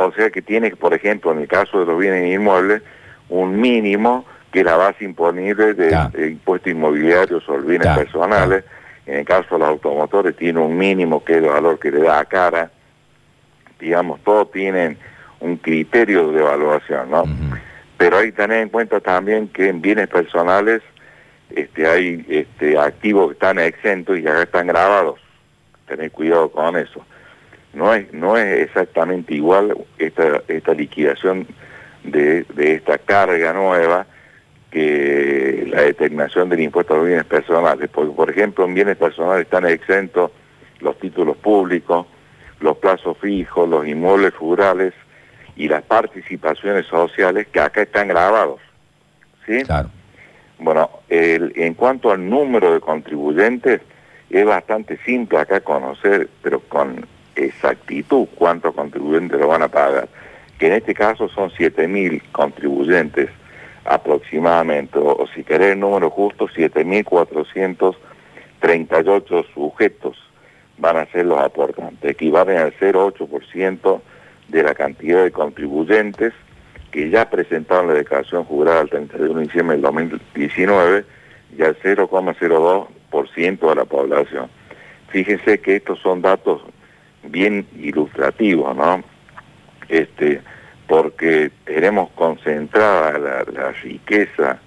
O 0.06 0.12
sea 0.12 0.30
que 0.30 0.42
tiene, 0.42 0.70
por 0.76 0.94
ejemplo, 0.94 1.32
en 1.32 1.40
el 1.40 1.48
caso 1.48 1.80
de 1.80 1.86
los 1.86 1.98
bienes 1.98 2.34
inmuebles, 2.34 2.82
un 3.28 3.60
mínimo 3.60 4.24
que 4.52 4.60
es 4.60 4.64
la 4.66 4.76
base 4.76 5.04
imponible 5.04 5.72
del 5.74 5.90
Ta. 5.90 6.10
del 6.12 6.32
impuesto 6.32 6.68
inmobiliario 6.68 7.40
sobre 7.40 7.62
bienes 7.62 7.96
personales. 7.96 8.64
En 9.06 9.18
el 9.20 9.24
caso 9.24 9.54
de 9.54 9.58
los 9.60 9.68
automotores 9.68 10.36
tiene 10.36 10.60
un 10.60 10.76
mínimo 10.76 11.24
que 11.24 11.32
es 11.32 11.38
el 11.38 11.48
valor 11.48 11.78
que 11.78 11.90
le 11.90 12.02
da 12.02 12.20
a 12.20 12.24
cara. 12.26 12.70
Digamos, 13.80 14.20
todos 14.22 14.52
tienen 14.52 14.98
un 15.40 15.56
criterio 15.56 16.30
de 16.30 16.40
evaluación, 16.40 17.10
¿no? 17.10 17.24
Pero 17.96 18.18
hay 18.18 18.26
que 18.26 18.36
tener 18.36 18.62
en 18.62 18.68
cuenta 18.68 19.00
también 19.00 19.48
que 19.48 19.68
en 19.68 19.80
bienes 19.80 20.08
personales 20.08 20.82
este, 21.50 21.86
hay 21.86 22.24
este, 22.28 22.78
activos 22.78 23.28
que 23.28 23.32
están 23.34 23.58
exentos 23.58 24.18
y 24.18 24.22
ya 24.22 24.42
están 24.42 24.66
grabados. 24.66 25.18
Tener 25.86 26.10
cuidado 26.10 26.50
con 26.50 26.76
eso. 26.76 27.04
No 27.74 27.94
es, 27.94 28.12
no 28.12 28.36
es 28.36 28.62
exactamente 28.66 29.34
igual 29.34 29.76
esta, 29.98 30.42
esta 30.48 30.74
liquidación 30.74 31.46
de, 32.04 32.44
de 32.54 32.74
esta 32.74 32.98
carga 32.98 33.52
nueva 33.52 34.06
que 34.70 35.66
la 35.70 35.82
determinación 35.82 36.48
del 36.48 36.60
impuesto 36.60 36.94
a 36.94 36.98
los 36.98 37.06
bienes 37.06 37.24
personales. 37.24 37.88
Porque, 37.92 38.12
por 38.12 38.30
ejemplo, 38.30 38.64
en 38.64 38.74
bienes 38.74 38.96
personales 38.96 39.44
están 39.44 39.66
exentos 39.66 40.30
los 40.80 40.98
títulos 40.98 41.36
públicos, 41.36 42.06
los 42.60 42.76
plazos 42.78 43.16
fijos, 43.18 43.68
los 43.68 43.86
inmuebles 43.86 44.34
rurales 44.34 44.94
y 45.56 45.68
las 45.68 45.82
participaciones 45.82 46.86
sociales 46.86 47.46
que 47.52 47.60
acá 47.60 47.82
están 47.82 48.08
grabados. 48.08 48.60
¿Sí? 49.46 49.62
Claro. 49.64 49.90
Bueno, 50.58 50.90
el- 51.08 51.52
en 51.56 51.74
cuanto 51.74 52.10
al 52.12 52.28
número 52.28 52.72
de 52.72 52.80
contribuyentes, 52.80 53.80
es 54.30 54.44
bastante 54.46 54.96
simple 55.04 55.38
acá 55.38 55.60
conocer, 55.60 56.28
pero 56.42 56.60
con 56.60 57.06
exactitud, 57.36 58.26
cuántos 58.36 58.74
contribuyentes 58.74 59.40
lo 59.40 59.48
van 59.48 59.62
a 59.62 59.68
pagar. 59.68 60.08
Que 60.58 60.66
en 60.68 60.74
este 60.74 60.94
caso 60.94 61.28
son 61.28 61.50
7.000 61.50 62.22
contribuyentes 62.32 63.30
aproximadamente, 63.84 64.96
o, 64.98 65.26
si 65.34 65.42
querés 65.42 65.72
el 65.72 65.80
número 65.80 66.08
justo, 66.10 66.46
7.438 66.48 69.44
sujetos 69.52 70.16
van 70.78 70.96
a 70.96 71.04
ser 71.06 71.26
los 71.26 71.40
aportantes, 71.40 72.08
equivalen 72.10 72.58
al 72.58 72.72
0,8% 72.74 74.00
de 74.48 74.62
la 74.62 74.74
cantidad 74.74 75.24
de 75.24 75.32
contribuyentes 75.32 76.32
que 76.90 77.10
ya 77.10 77.28
presentaron 77.28 77.88
la 77.88 77.94
declaración 77.94 78.44
jurada 78.44 78.82
el 78.82 78.90
31 78.90 79.34
de 79.34 79.42
diciembre 79.46 79.76
del 79.76 79.82
2019 79.82 81.04
y 81.56 81.62
al 81.62 81.76
0,02% 81.78 83.68
de 83.68 83.74
la 83.74 83.84
población. 83.84 84.48
Fíjense 85.08 85.60
que 85.60 85.76
estos 85.76 85.98
son 86.00 86.22
datos 86.22 86.62
bien 87.24 87.66
ilustrativos, 87.76 88.76
¿no? 88.76 89.02
Este, 89.88 90.40
porque 90.86 91.50
tenemos 91.64 92.10
concentrada 92.10 93.18
la, 93.18 93.72
riqueza 93.82 94.58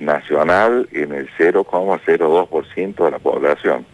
nacional 0.00 0.88
en 0.92 1.12
el 1.12 1.30
0,02% 1.38 3.04
de 3.04 3.10
la 3.10 3.18
población. 3.18 3.86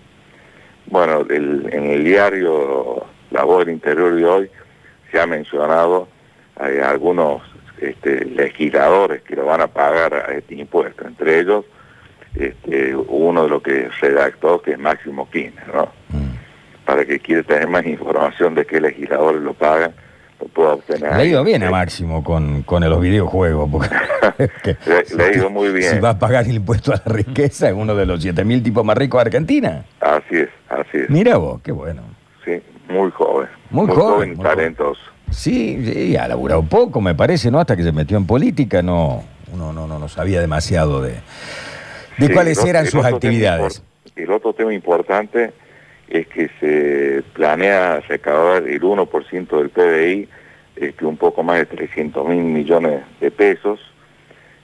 Bueno, 0.86 1.26
en 1.28 1.90
el 1.90 2.04
diario 2.04 3.06
La 3.30 3.44
Voz 3.44 3.64
del 3.64 3.74
Interior 3.74 4.14
de 4.14 4.24
hoy 4.24 4.50
se 5.10 5.20
ha 5.20 5.26
mencionado 5.26 6.08
algunos 6.56 7.42
este, 7.80 8.24
legisladores 8.24 9.22
que 9.22 9.36
lo 9.36 9.46
van 9.46 9.60
a 9.60 9.68
pagar 9.68 10.14
a 10.14 10.34
este 10.34 10.54
impuesto, 10.54 11.06
entre 11.06 11.40
ellos 11.40 11.64
este, 12.34 12.94
uno 12.94 13.44
de 13.44 13.48
los 13.48 13.62
que 13.62 13.88
redactó 14.00 14.60
que 14.62 14.72
es 14.72 14.78
Máximo 14.78 15.28
Kirchner, 15.30 15.74
¿no? 15.74 15.99
Para 16.90 17.04
que 17.04 17.20
quiera 17.20 17.44
tener 17.44 17.68
más 17.68 17.86
información 17.86 18.52
de 18.56 18.66
qué 18.66 18.80
legisladores 18.80 19.40
lo 19.42 19.54
pagan, 19.54 19.92
lo 20.40 20.48
pueda 20.48 20.72
obtener. 20.72 21.12
Le 21.14 21.22
ha 21.22 21.24
ido 21.24 21.44
bien 21.44 21.62
a. 21.62 21.70
Máximo 21.70 22.24
con, 22.24 22.62
con 22.64 22.82
los 22.82 23.00
videojuegos. 23.00 23.70
Porque, 23.70 24.50
que- 24.64 24.76
Le- 24.90 25.04
le 25.16 25.22
ha 25.24 25.32
ido 25.36 25.50
muy 25.50 25.68
bien. 25.70 25.88
Si 25.94 26.00
va 26.00 26.10
a 26.10 26.18
pagar 26.18 26.46
el 26.46 26.56
impuesto 26.56 26.92
a 26.92 26.96
la 27.06 27.12
riqueza, 27.14 27.68
es 27.68 27.74
uno 27.76 27.94
de 27.94 28.06
los 28.06 28.24
7.000 28.26 28.64
tipos 28.64 28.84
más 28.84 28.98
ricos 28.98 29.22
de 29.22 29.28
Argentina. 29.28 29.84
Así 30.00 30.34
es, 30.38 30.48
así 30.68 30.98
es. 30.98 31.10
Mira 31.10 31.36
vos, 31.36 31.60
qué 31.62 31.70
bueno. 31.70 32.02
Sí, 32.44 32.60
muy 32.88 33.08
joven. 33.12 33.48
Muy 33.70 33.86
joven, 33.86 34.32
y 34.32 34.34
muy 34.34 34.44
joven. 34.44 34.56
talentoso. 34.56 35.00
Sí, 35.30 35.80
sí, 35.92 36.16
ha 36.16 36.26
laburado 36.26 36.64
poco, 36.64 37.00
me 37.00 37.14
parece, 37.14 37.52
¿no? 37.52 37.60
Hasta 37.60 37.76
que 37.76 37.84
se 37.84 37.92
metió 37.92 38.16
en 38.16 38.26
política, 38.26 38.82
no, 38.82 39.22
uno 39.54 39.72
no, 39.72 39.86
no, 39.86 40.00
no 40.00 40.08
sabía 40.08 40.40
demasiado 40.40 41.00
de, 41.02 41.12
de 42.18 42.26
Sí, 42.26 42.32
cuáles 42.32 42.64
eran 42.64 42.86
sus 42.86 43.00
tema 43.04 43.14
actividades. 43.14 43.80
impor- 43.80 44.10
El 44.24 44.32
otro 44.32 44.52
tema 44.54 44.74
importante 44.74 45.52
es 46.10 46.26
que 46.26 46.50
se 46.58 47.22
planea 47.34 48.00
recaudar 48.00 48.64
el 48.66 48.82
1% 48.82 49.58
del 49.58 49.70
PBI, 49.70 50.28
este, 50.76 51.06
un 51.06 51.16
poco 51.16 51.42
más 51.42 51.58
de 51.58 51.66
300 51.66 52.28
mil 52.28 52.42
millones 52.42 53.02
de 53.20 53.30
pesos. 53.30 53.80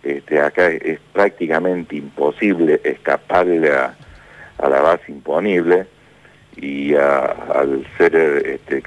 Este, 0.02 0.40
acá 0.40 0.68
es 0.68 0.98
prácticamente 1.12 1.96
imposible 1.96 2.80
escaparle 2.84 3.72
a, 3.72 3.96
la 4.58 4.80
base 4.80 5.12
imponible 5.12 5.86
y 6.56 6.94
al 6.94 7.86
ser 7.98 8.16
este, 8.16 8.82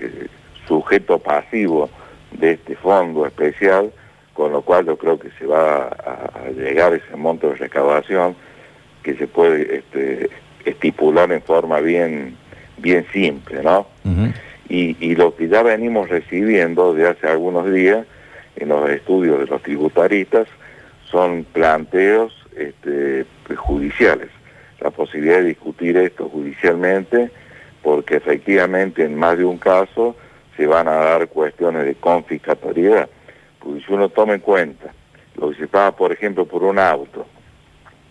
sujeto 0.67 1.19
pasivo 1.19 1.89
de 2.31 2.53
este 2.53 2.75
fondo 2.75 3.25
especial, 3.25 3.91
con 4.33 4.51
lo 4.51 4.61
cual 4.61 4.85
yo 4.85 4.97
creo 4.97 5.19
que 5.19 5.29
se 5.37 5.45
va 5.45 5.83
a, 5.83 6.45
a 6.45 6.49
llegar 6.49 6.93
ese 6.93 7.15
monto 7.15 7.49
de 7.49 7.55
recaudación 7.55 8.35
que 9.03 9.15
se 9.15 9.27
puede 9.27 9.77
este, 9.77 10.29
estipular 10.65 11.31
en 11.31 11.41
forma 11.41 11.79
bien, 11.79 12.35
bien 12.81 13.05
simple, 13.11 13.63
¿no? 13.63 13.87
Y, 14.67 14.95
y 14.99 15.15
lo 15.15 15.35
que 15.35 15.47
ya 15.47 15.63
venimos 15.63 16.09
recibiendo 16.09 16.93
de 16.93 17.07
hace 17.07 17.27
algunos 17.27 17.71
días 17.71 18.05
en 18.55 18.69
los 18.69 18.89
estudios 18.89 19.39
de 19.39 19.47
los 19.47 19.61
tributaristas 19.63 20.47
son 21.09 21.43
planteos 21.43 22.33
este, 22.55 23.25
judiciales, 23.55 24.29
la 24.79 24.91
posibilidad 24.91 25.37
de 25.37 25.45
discutir 25.45 25.97
esto 25.97 26.29
judicialmente, 26.29 27.31
porque 27.81 28.17
efectivamente 28.17 29.03
en 29.03 29.15
más 29.15 29.37
de 29.37 29.45
un 29.45 29.57
caso 29.57 30.15
se 30.55 30.67
van 30.67 30.87
a 30.87 30.95
dar 30.95 31.27
cuestiones 31.29 31.85
de 31.85 31.95
confiscatoriedad. 31.95 33.09
Porque 33.59 33.81
si 33.85 33.93
uno 33.93 34.09
toma 34.09 34.33
en 34.33 34.41
cuenta 34.41 34.93
lo 35.35 35.51
que 35.51 35.55
se 35.55 35.67
paga, 35.67 35.95
por 35.95 36.11
ejemplo, 36.11 36.45
por 36.45 36.63
un 36.63 36.77
auto, 36.77 37.25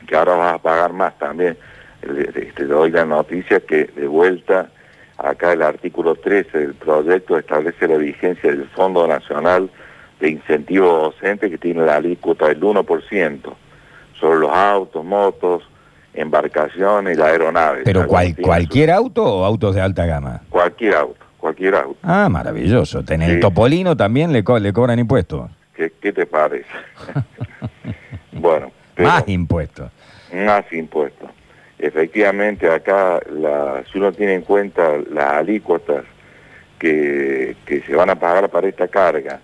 que 0.06 0.16
ahora 0.16 0.34
vas 0.36 0.54
a 0.54 0.58
pagar 0.58 0.92
más 0.92 1.18
también, 1.18 1.58
le, 2.02 2.32
le- 2.32 2.52
te 2.52 2.64
doy 2.64 2.90
la 2.90 3.04
noticia 3.04 3.60
que 3.60 3.84
de 3.84 4.06
vuelta 4.06 4.70
acá 5.16 5.52
el 5.52 5.62
artículo 5.62 6.14
13 6.14 6.58
del 6.58 6.74
proyecto 6.74 7.36
establece 7.38 7.88
la 7.88 7.96
vigencia 7.96 8.50
del 8.50 8.68
Fondo 8.68 9.06
Nacional 9.06 9.68
de 10.20 10.30
Incentivo 10.30 10.86
Docente 11.12 11.50
que 11.50 11.58
tiene 11.58 11.84
la 11.84 11.96
alícuota 11.96 12.46
del 12.48 12.60
1% 12.60 13.40
sobre 14.18 14.38
los 14.40 14.50
autos, 14.52 15.04
motos, 15.04 15.62
embarcaciones 16.14 17.16
y 17.18 17.20
aeronaves. 17.20 17.82
Pero 17.84 18.06
cual- 18.06 18.34
cualquier 18.40 18.90
auto 18.90 19.24
o 19.24 19.44
autos 19.44 19.74
de 19.74 19.80
alta 19.80 20.06
gama. 20.06 20.42
cualquier 20.50 20.94
auto, 20.94 21.24
cualquier 21.38 21.74
auto. 21.76 21.98
Ah, 22.02 22.28
maravilloso. 22.28 23.02
En 23.08 23.22
el 23.22 23.34
Sí. 23.34 23.40
Topolino 23.40 23.96
también 23.96 24.32
le, 24.32 24.42
co- 24.44 24.58
le 24.58 24.72
cobran 24.72 24.98
impuestos. 24.98 25.50
¿Qué, 25.74 25.92
qué 26.00 26.12
te 26.12 26.26
parece? 26.26 26.66
bueno, 28.32 28.70
pero- 28.94 29.08
Más 29.08 29.28
impuestos. 29.28 29.90
más 30.32 30.64
impuestos. 30.72 31.27
Efectivamente, 31.78 32.68
acá, 32.68 33.20
si 33.90 33.98
uno 33.98 34.12
tiene 34.12 34.34
en 34.34 34.42
cuenta 34.42 34.98
las 35.10 35.34
alícuotas 35.34 36.04
que, 36.78 37.56
que 37.64 37.82
se 37.82 37.94
van 37.94 38.10
a 38.10 38.18
pagar 38.18 38.48
para 38.48 38.68
esta 38.68 38.88
carga, 38.88 39.40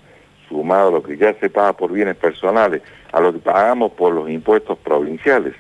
sumado 0.48 0.88
a 0.88 0.92
lo 0.92 1.02
que 1.02 1.16
ya 1.16 1.34
se 1.34 1.50
paga 1.50 1.72
por 1.72 1.92
bienes 1.92 2.16
personales, 2.16 2.82
a 3.12 3.20
lo 3.20 3.32
que 3.32 3.38
pagamos 3.38 3.92
por 3.92 4.12
los 4.12 4.28
impuestos 4.28 4.78
provinciales. 4.78 5.54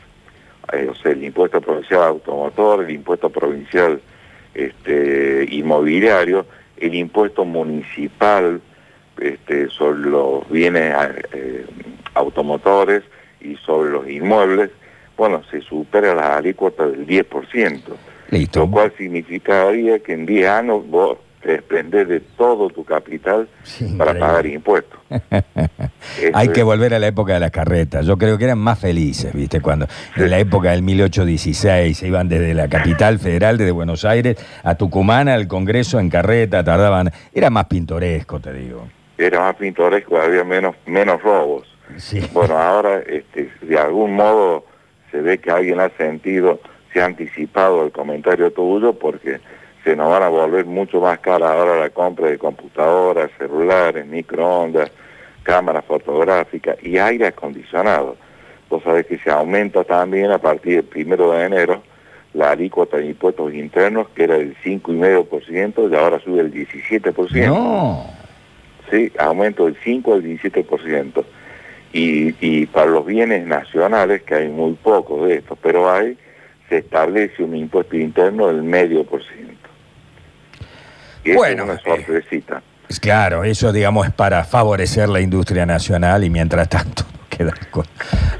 eh, 0.72 0.88
o 0.90 0.94
sea, 0.94 1.12
el 1.12 1.22
impuesto 1.24 1.60
provincial 1.60 2.02
automotor, 2.02 2.84
el 2.84 2.90
impuesto 2.90 3.30
provincial 3.30 4.00
este, 4.54 5.46
inmobiliario, 5.50 6.46
el 6.76 6.94
impuesto 6.94 7.44
municipal 7.44 8.60
este, 9.20 9.68
sobre 9.68 10.00
los 10.10 10.48
bienes 10.50 10.94
eh, 11.32 11.66
automotores 12.14 13.02
y 13.40 13.56
sobre 13.56 13.90
los 13.90 14.08
inmuebles, 14.08 14.70
bueno, 15.16 15.42
se 15.50 15.60
supera 15.60 16.14
la 16.14 16.36
alícuota 16.36 16.86
del 16.86 17.06
10%. 17.06 17.80
Listo. 18.30 18.60
Lo 18.60 18.70
cual 18.70 18.92
significaría 18.96 19.98
que 20.00 20.12
en 20.14 20.26
10 20.26 20.48
años 20.48 20.86
vos 20.88 21.18
te 21.42 21.52
desprendés 21.52 22.08
de 22.08 22.20
todo 22.20 22.70
tu 22.70 22.84
capital 22.84 23.46
Sí, 23.64 23.84
para 23.98 24.12
increíble. 24.12 24.20
pagar 24.20 24.46
impuestos. 24.46 25.00
Hay 26.32 26.48
que 26.48 26.62
volver 26.62 26.94
a 26.94 26.98
la 26.98 27.06
época 27.06 27.34
de 27.34 27.40
las 27.40 27.50
carretas. 27.50 28.06
Yo 28.06 28.16
creo 28.16 28.38
que 28.38 28.44
eran 28.44 28.58
más 28.58 28.78
felices, 28.78 29.32
¿viste? 29.34 29.60
Cuando 29.60 29.86
en 30.16 30.30
la 30.30 30.38
época 30.38 30.70
del 30.70 30.82
1816 30.82 31.96
se 31.98 32.06
iban 32.08 32.28
desde 32.28 32.54
la 32.54 32.68
capital 32.68 33.18
federal, 33.18 33.58
desde 33.58 33.72
Buenos 33.72 34.04
Aires, 34.04 34.36
a 34.62 34.74
Tucumán, 34.76 35.28
al 35.28 35.46
Congreso 35.46 36.00
en 36.00 36.08
carreta, 36.08 36.64
tardaban. 36.64 37.10
Era 37.32 37.50
más 37.50 37.66
pintoresco, 37.66 38.40
te 38.40 38.52
digo. 38.52 38.88
Era 39.18 39.40
más 39.40 39.54
pintoresco, 39.56 40.18
había 40.18 40.44
menos, 40.44 40.74
menos 40.86 41.22
robos. 41.22 41.68
Sí. 41.98 42.20
Bueno, 42.32 42.56
ahora 42.58 43.00
este, 43.06 43.50
de 43.60 43.78
algún 43.78 44.14
modo 44.14 44.64
se 45.14 45.22
ve 45.22 45.38
que 45.38 45.48
alguien 45.48 45.78
ha 45.78 45.90
sentido, 45.90 46.58
se 46.92 47.00
ha 47.00 47.04
anticipado 47.04 47.84
el 47.84 47.92
comentario 47.92 48.50
tuyo 48.50 48.94
porque 48.94 49.38
se 49.84 49.94
nos 49.94 50.10
van 50.10 50.24
a 50.24 50.28
volver 50.28 50.64
mucho 50.64 51.00
más 51.00 51.20
cara 51.20 51.52
ahora 51.52 51.78
la 51.78 51.90
compra 51.90 52.30
de 52.30 52.36
computadoras, 52.36 53.30
celulares, 53.38 54.04
microondas, 54.06 54.90
cámaras 55.44 55.84
fotográficas 55.84 56.82
y 56.82 56.98
aire 56.98 57.28
acondicionado. 57.28 58.16
Vos 58.68 58.82
sabés 58.82 59.06
que 59.06 59.18
se 59.18 59.30
aumenta 59.30 59.84
también 59.84 60.32
a 60.32 60.38
partir 60.38 60.76
del 60.76 60.84
primero 60.84 61.30
de 61.30 61.44
enero 61.44 61.82
la 62.32 62.50
alícuota 62.50 62.96
de 62.96 63.06
impuestos 63.06 63.54
internos 63.54 64.08
que 64.16 64.24
era 64.24 64.36
del 64.36 64.56
5,5% 64.64 65.92
y 65.92 65.94
ahora 65.94 66.18
sube 66.18 66.40
el 66.40 66.52
17%. 66.52 67.46
No. 67.46 68.04
Sí, 68.90 69.12
aumento 69.16 69.66
del 69.66 69.76
5 69.84 70.14
al 70.14 70.24
17%. 70.24 71.24
Y, 71.94 72.34
y 72.40 72.66
para 72.66 72.90
los 72.90 73.06
bienes 73.06 73.46
nacionales, 73.46 74.22
que 74.22 74.34
hay 74.34 74.48
muy 74.48 74.72
pocos 74.74 75.28
de 75.28 75.36
estos, 75.36 75.56
pero 75.62 75.90
hay, 75.90 76.18
se 76.68 76.78
establece 76.78 77.42
un 77.42 77.54
impuesto 77.54 77.96
interno 77.96 78.48
del 78.48 78.64
medio 78.64 79.04
por 79.04 79.22
ciento. 79.22 79.68
Y 81.24 81.32
Bueno, 81.34 81.62
es 81.62 81.68
una 81.70 81.74
eh, 81.74 82.04
sorpresita. 82.04 82.62
Es 82.88 82.98
Claro, 82.98 83.44
eso 83.44 83.72
digamos 83.72 84.06
es 84.06 84.12
para 84.12 84.44
favorecer 84.44 85.08
la 85.08 85.20
industria 85.20 85.64
nacional 85.64 86.24
y 86.24 86.30
mientras 86.30 86.68
tanto 86.68 87.04
queda 87.30 87.54
con... 87.70 87.84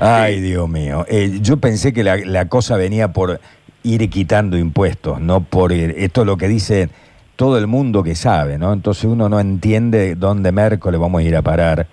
Ay, 0.01 0.41
Dios 0.41 0.69
mío. 0.69 1.07
Eh, 1.09 1.39
yo 1.41 1.57
pensé 1.59 1.93
que 1.93 2.03
la, 2.03 2.17
la 2.17 2.49
cosa 2.49 2.77
venía 2.77 3.13
por 3.13 3.41
ir 3.85 4.11
quitando 4.11 4.59
impuestos, 4.59 5.21
no 5.21 5.45
por 5.45 5.71
ir... 5.71 5.95
Esto 5.97 6.23
es 6.23 6.27
lo 6.27 6.37
que 6.37 6.49
dice 6.49 6.89
todo 7.37 7.59
el 7.59 7.67
mundo 7.67 8.03
que 8.03 8.15
sabe, 8.15 8.59
¿no? 8.59 8.73
Entonces 8.73 9.05
uno 9.05 9.29
no 9.29 9.41
entiende 9.41 10.15
dónde 10.15 10.53
Merco 10.53 10.91
vamos 10.99 11.21
a 11.21 11.25
ir 11.25 11.37
a 11.37 11.43
parar. 11.43 11.87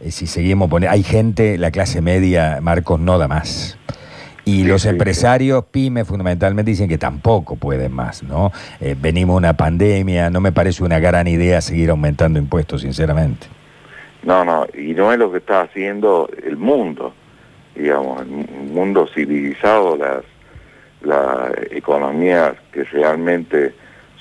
Eh, 0.00 0.10
si 0.10 0.26
seguimos 0.26 0.68
poniendo... 0.68 0.92
Hay 0.94 1.02
gente, 1.02 1.58
la 1.58 1.70
clase 1.70 2.00
media, 2.00 2.58
Marcos, 2.60 3.00
no 3.00 3.18
da 3.18 3.28
más. 3.28 3.78
Y 4.44 4.62
Sí, 4.62 4.64
los 4.64 4.82
sí, 4.82 4.88
sí. 4.88 4.92
empresarios, 4.92 5.64
pymes, 5.66 6.06
fundamentalmente 6.08 6.70
dicen 6.70 6.88
que 6.88 6.98
tampoco 6.98 7.56
pueden 7.56 7.92
más, 7.92 8.22
¿no? 8.22 8.50
Eh, 8.80 8.96
venimos 8.98 9.34
de 9.34 9.38
una 9.38 9.52
pandemia, 9.56 10.30
no 10.30 10.40
me 10.40 10.50
parece 10.50 10.82
una 10.82 10.98
gran 10.98 11.26
idea 11.28 11.60
seguir 11.60 11.90
aumentando 11.90 12.38
impuestos, 12.38 12.80
sinceramente. 12.80 13.46
No, 14.22 14.44
no, 14.44 14.66
y 14.76 14.94
no 14.94 15.12
es 15.12 15.18
lo 15.18 15.30
que 15.30 15.38
está 15.38 15.62
haciendo 15.62 16.28
el 16.44 16.56
mundo, 16.56 17.14
digamos, 17.74 18.20
el 18.22 18.26
mu- 18.28 18.46
mundo 18.72 19.08
civilizado, 19.14 19.96
las, 19.96 20.24
las 21.02 21.52
economías 21.70 22.54
que 22.72 22.84
realmente 22.84 23.74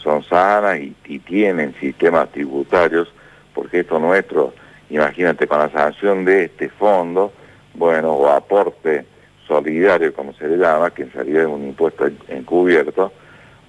son 0.04 0.24
sanas 0.24 0.80
y, 0.80 0.96
y 1.06 1.20
tienen 1.20 1.74
sistemas 1.80 2.30
tributarios, 2.32 3.08
porque 3.54 3.82
esto 3.82 4.00
nuestro, 4.00 4.54
imagínate, 4.90 5.48
con 5.48 5.60
la 5.60 5.70
sanción 5.70 6.26
de 6.26 6.46
este 6.46 6.70
fondo, 6.70 7.32
bueno, 7.74 8.14
o 8.14 8.28
aporte 8.28 9.06
solidario, 9.48 10.14
como 10.14 10.34
se 10.34 10.48
le 10.48 10.58
llama, 10.58 10.92
que 10.92 11.04
en 11.04 11.12
realidad 11.12 11.42
es 11.44 11.48
un 11.48 11.64
impuesto 11.66 12.06
en- 12.08 12.18
encubierto, 12.28 13.12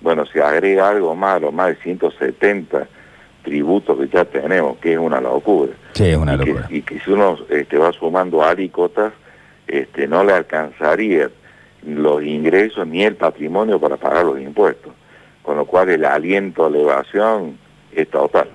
bueno, 0.01 0.25
se 0.27 0.43
agrega 0.43 0.89
algo 0.89 1.15
más, 1.15 1.41
los 1.41 1.53
más 1.53 1.69
de 1.69 1.77
170 1.77 2.87
tributos 3.43 3.99
que 3.99 4.09
ya 4.09 4.25
tenemos, 4.25 4.77
que 4.79 4.93
es 4.93 4.99
una 4.99 5.21
locura 5.21 5.73
Sí, 5.93 6.05
es 6.09 6.17
una 6.17 6.35
y 6.35 6.39
que- 6.39 6.47
locura. 6.47 6.67
Y 6.71 6.83
que, 6.83 7.01
si 7.01 7.11
uno 7.11 7.39
este, 7.49 7.79
va 7.79 7.93
sumando 7.93 8.43
alícuotas, 8.43 9.13
este, 9.67 10.07
no 10.07 10.25
le 10.25 10.33
alcanzaría 10.33 11.31
los 11.87 12.23
ingresos 12.23 12.87
ni 12.87 13.05
el 13.05 13.17
patrimonio 13.17 13.79
para 13.81 13.97
pagar 13.97 14.25
los 14.27 14.39
impuestos. 14.41 14.93
Con 15.43 15.57
lo 15.57 15.65
cual 15.65 15.89
el 15.89 16.05
aliento 16.05 16.67
a 16.67 16.71
la 16.71 16.79
evasión 16.79 17.59
es 17.93 18.09
total. 18.11 18.49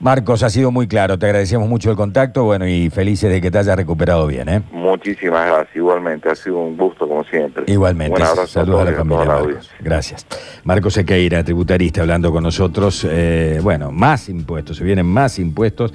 Marcos, 0.00 0.44
ha 0.44 0.50
sido 0.50 0.70
muy 0.70 0.86
claro, 0.86 1.18
te 1.18 1.26
agradecemos 1.26 1.68
mucho 1.68 1.90
el 1.90 1.96
contacto, 1.96 2.44
bueno, 2.44 2.68
y 2.68 2.88
felices 2.88 3.32
de 3.32 3.40
que 3.40 3.50
te 3.50 3.58
hayas 3.58 3.74
recuperado 3.76 4.28
bien, 4.28 4.48
¿eh? 4.48 4.62
Muchísimas 4.70 5.46
gracias, 5.46 5.74
igualmente. 5.74 6.30
Ha 6.30 6.36
sido 6.36 6.58
un 6.60 6.76
gusto 6.76 7.08
como 7.08 7.24
siempre. 7.24 7.64
Igualmente, 7.66 8.14
Un 8.14 8.22
abrazo 8.26 8.46
saludos 8.46 8.82
a 8.82 8.84
familia, 8.92 9.04
toda 9.04 9.18
la 9.24 9.24
Marcos. 9.26 9.44
audiencia. 9.46 9.76
Gracias. 9.80 10.26
Marcos 10.62 10.94
Sequeira, 10.94 11.42
tributarista, 11.42 12.02
hablando 12.02 12.30
con 12.30 12.44
nosotros. 12.44 13.04
Eh, 13.10 13.58
bueno, 13.60 13.90
más 13.90 14.28
impuestos, 14.28 14.76
se 14.76 14.84
vienen 14.84 15.04
más 15.06 15.38
impuestos. 15.40 15.92